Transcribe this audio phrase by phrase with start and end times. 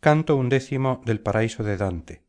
[0.00, 2.24] canto undécimo del paraíso de dante.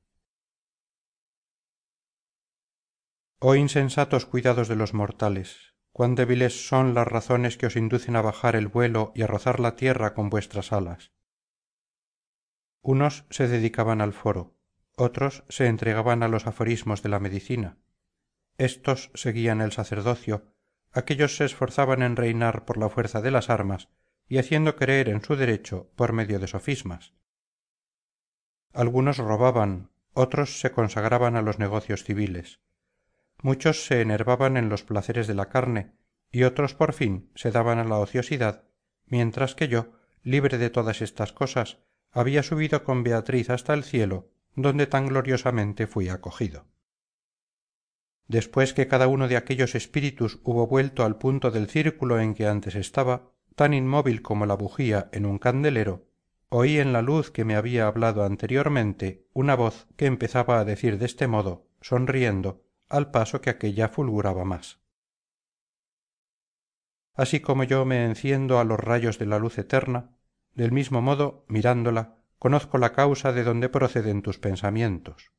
[3.40, 8.22] Oh insensatos cuidados de los mortales cuán débiles son las razones que os inducen a
[8.22, 11.14] bajar el vuelo y a rozar la tierra con vuestras alas.
[12.82, 14.58] Unos se dedicaban al foro
[14.98, 17.78] otros se entregaban a los aforismos de la medicina.
[18.58, 20.54] Éstos seguían el sacerdocio
[20.92, 23.88] aquéllos se esforzaban en reinar por la fuerza de las armas
[24.28, 27.14] y haciendo creer en su derecho por medio de sofismas
[28.74, 32.60] algunos robaban otros se consagraban a los negocios civiles.
[33.42, 35.94] Muchos se enervaban en los placeres de la carne
[36.32, 38.66] y otros por fin se daban a la ociosidad
[39.06, 39.94] mientras que yo
[40.24, 41.80] libre de todas estas cosas
[42.12, 46.66] había subido con beatriz hasta el cielo donde tan gloriosamente fui acogido.
[48.28, 52.48] Después que cada uno de aquellos espíritus hubo vuelto al punto del círculo en que
[52.48, 56.06] antes estaba tan inmóvil como la bujía en un candelero
[56.54, 60.98] oí en la luz que me había hablado anteriormente una voz que empezaba a decir
[61.00, 64.82] de este modo sonriendo al paso que aquélla fulguraba más.
[67.14, 70.18] Así como yo me enciendo a los rayos de la luz eterna
[70.54, 75.32] del mismo modo mirándola conozco la causa de donde proceden tus pensamientos.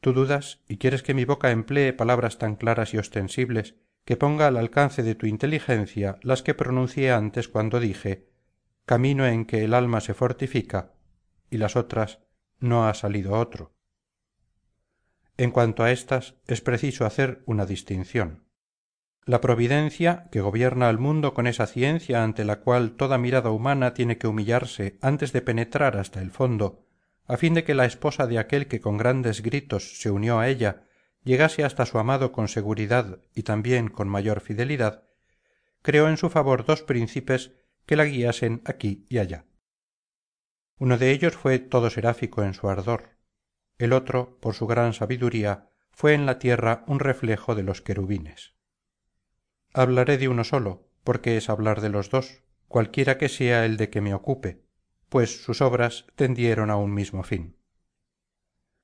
[0.00, 4.46] Tú dudas y quieres que mi boca emplee palabras tan claras y ostensibles que ponga
[4.46, 8.31] al alcance de tu inteligencia las que pronuncié antes cuando dije
[8.92, 10.92] camino en que el alma se fortifica
[11.48, 12.18] y las otras
[12.58, 13.72] no ha salido otro.
[15.38, 18.44] En cuanto a éstas es preciso hacer una distinción.
[19.24, 23.94] La providencia que gobierna al mundo con esa ciencia ante la cual toda mirada humana
[23.94, 26.84] tiene que humillarse antes de penetrar hasta el fondo
[27.26, 30.48] a fin de que la esposa de aquel que con grandes gritos se unió a
[30.48, 30.84] ella
[31.24, 35.04] llegase hasta su amado con seguridad y también con mayor fidelidad
[35.80, 37.52] creó en su favor dos príncipes
[37.86, 39.46] que la guiasen aquí y allá.
[40.78, 43.16] Uno de ellos fue todo seráfico en su ardor.
[43.78, 48.54] El otro por su gran sabiduría fue en la tierra un reflejo de los querubines.
[49.72, 53.90] Hablaré de uno solo porque es hablar de los dos cualquiera que sea el de
[53.90, 54.62] que me ocupe
[55.12, 57.58] pues sus obras tendieron a un mismo fin.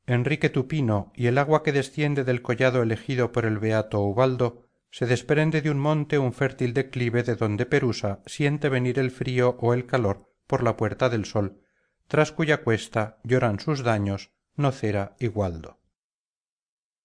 [0.04, 5.06] Enrique tupino y el agua que desciende del collado elegido por el beato ubaldo se
[5.06, 9.74] desprende de un monte un fértil declive de donde perusa siente venir el frío o
[9.74, 11.62] el calor por la puerta del sol
[12.06, 15.78] tras cuya cuesta lloran sus daños nocera y gualdo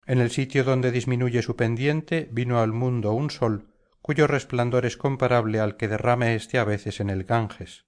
[0.05, 3.73] en el sitio donde disminuye su pendiente vino al mundo un sol
[4.03, 7.85] cuyo resplandor es comparable al que derrama éste a veces en el ganges.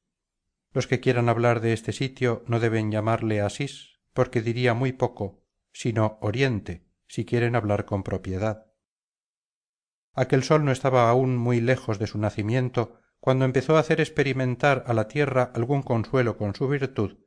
[0.72, 5.44] Los que quieran hablar de este sitio no deben llamarle asís porque diría muy poco
[5.74, 8.65] sino oriente si quieren hablar con propiedad
[10.16, 14.84] aquel sol no estaba aún muy lejos de su nacimiento cuando empezó a hacer experimentar
[14.88, 17.18] a la tierra algún consuelo con su virtud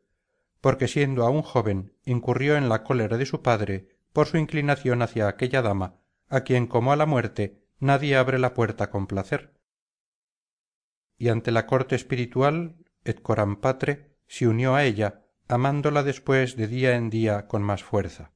[0.61, 5.29] porque siendo aún joven incurrió en la cólera de su padre por su inclinación hacia
[5.29, 9.59] aquella dama a quien como a la muerte nadie abre la puerta con placer
[11.19, 16.69] y ante la corte espiritual et coram patre se unió a ella amándola después de
[16.69, 18.33] día en día con más fuerza.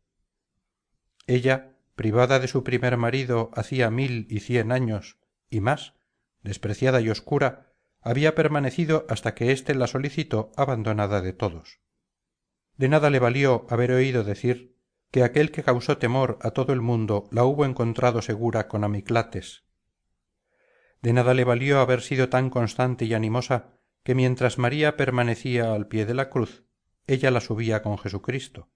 [1.27, 5.19] Ella privada de su primer marido hacía mil y cien años
[5.51, 5.95] y más
[6.43, 11.81] despreciada y oscura había permanecido hasta que éste la solicitó abandonada de todos.
[12.77, 14.77] De nada le valió haber oído decir
[15.11, 19.65] que aquel que causó temor a todo el mundo la hubo encontrado segura con amiclates.
[21.01, 25.87] De nada le valió haber sido tan constante y animosa que mientras maría permanecía al
[25.87, 26.65] pie de la cruz
[27.07, 28.71] ella la subía con jesucristo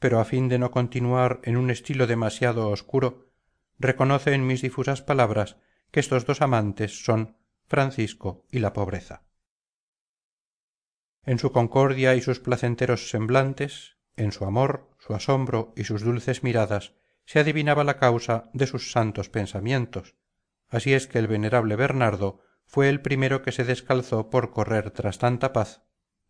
[0.00, 3.30] pero a fin de no continuar en un estilo demasiado oscuro
[3.78, 5.58] reconoce en mis difusas palabras
[5.90, 9.22] que estos dos amantes son francisco y la pobreza.
[11.24, 16.42] En su concordia y sus placenteros semblantes en su amor su asombro y sus dulces
[16.42, 16.94] miradas
[17.26, 20.16] se adivinaba la causa de sus santos pensamientos.
[20.68, 25.18] Así es que el venerable bernardo fue el primero que se descalzó por correr tras
[25.18, 25.82] tanta paz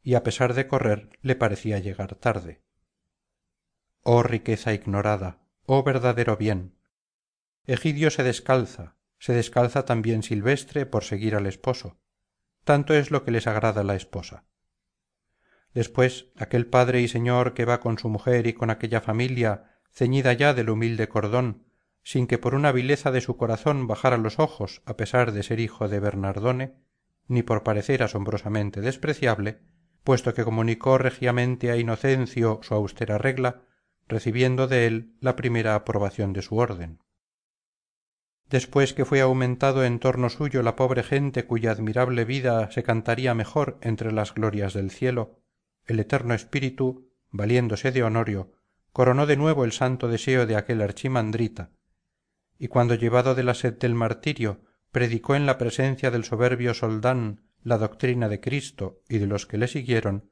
[0.03, 2.63] y a pesar de correr le parecía llegar tarde
[4.03, 6.77] oh riqueza ignorada oh verdadero bien.
[7.67, 11.99] Egidio se descalza se descalza también silvestre por seguir al esposo.
[12.65, 14.45] Tanto es lo que les agrada la esposa.
[15.75, 20.33] Después aquel padre y señor que va con su mujer y con aquella familia ceñida
[20.33, 21.67] ya del humilde cordón
[22.03, 25.61] sin que por una vileza de su corazón bajara los ojos a pesar de ser
[25.61, 26.75] hijo de bernardone
[27.29, 29.61] ni por parecer asombrosamente despreciable
[30.03, 33.63] puesto que comunicó regiamente a inocencio su austera regla
[34.11, 37.01] recibiendo de él la primera aprobación de su orden.
[38.51, 43.33] Después que fue aumentado en torno suyo la pobre gente cuya admirable vida se cantaría
[43.33, 45.41] mejor entre las glorias del cielo
[45.87, 48.53] el eterno espíritu valiéndose de honorio
[48.93, 51.71] coronó de nuevo el santo deseo de aquel archimandrita
[52.59, 54.61] y cuando llevado de la sed del martirio
[54.91, 59.59] predicó en la presencia del soberbio soldán la doctrina de cristo y de los que
[59.59, 60.31] le siguieron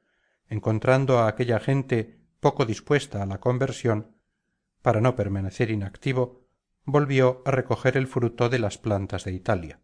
[0.48, 4.16] encontrando a aquella gente poco dispuesta a la conversión
[4.82, 6.46] para no permanecer inactivo
[6.84, 9.80] volvió a recoger el fruto de las plantas de italia.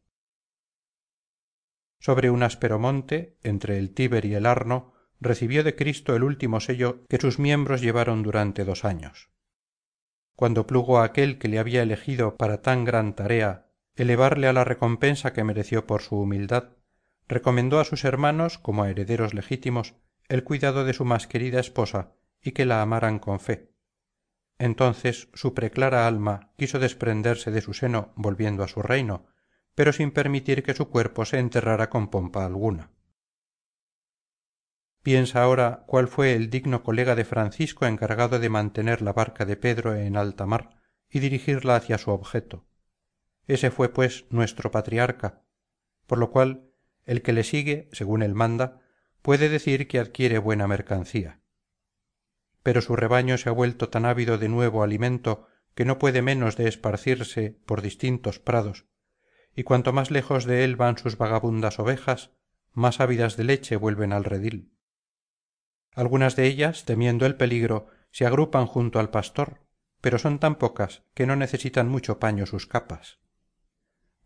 [1.98, 6.60] Sobre un áspero monte entre el tíber y el arno recibió de cristo el último
[6.60, 9.30] sello que sus miembros llevaron durante dos años.
[10.36, 14.64] Cuando plugo a aquel que le había elegido para tan gran tarea elevarle a la
[14.64, 16.70] recompensa que mereció por su humildad
[17.28, 19.94] recomendó a sus hermanos como a herederos legítimos
[20.28, 22.14] el cuidado de su más querida esposa
[22.44, 23.72] y que la amaran con fe.
[24.58, 29.26] Entonces su preclara alma quiso desprenderse de su seno volviendo a su reino
[29.74, 32.92] pero sin permitir que su cuerpo se enterrara con pompa alguna.
[35.02, 39.56] Piensa ahora cuál fue el digno colega de francisco encargado de mantener la barca de
[39.56, 40.80] pedro en alta mar
[41.10, 42.66] y dirigirla hacia su objeto.
[43.46, 45.42] Ese fue pues nuestro patriarca
[46.06, 46.70] por lo cual
[47.04, 48.80] el que le sigue según él manda
[49.22, 51.40] puede decir que adquiere buena mercancía
[52.64, 56.56] pero su rebaño se ha vuelto tan ávido de nuevo alimento que no puede menos
[56.56, 58.86] de esparcirse por distintos prados
[59.54, 62.32] y cuanto más lejos de él van sus vagabundas ovejas
[62.72, 64.72] más ávidas de leche vuelven al redil.
[65.92, 69.60] Algunas de ellas temiendo el peligro se agrupan junto al pastor
[70.00, 73.20] pero son tan pocas que no necesitan mucho paño sus capas.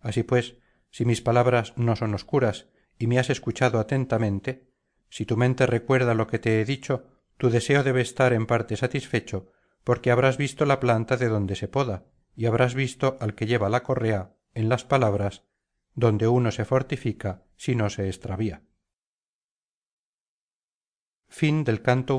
[0.00, 0.58] Así pues
[0.90, 2.68] si mis palabras no son oscuras
[2.98, 4.70] y me has escuchado atentamente
[5.10, 8.76] si tu mente recuerda lo que te he dicho tu deseo debe estar en parte
[8.76, 9.50] satisfecho
[9.84, 12.04] porque habrás visto la planta de donde se poda
[12.36, 15.44] y habrás visto al que lleva la correa en las palabras
[15.94, 18.62] donde uno se fortifica si no se extravía.
[21.82, 22.16] Canto